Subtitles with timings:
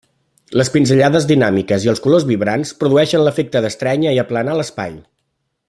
[0.59, 4.99] Les pinzellades dinàmiques i els colors vibrants produeixen l'efecte d'estrènyer i aplanar l'espai.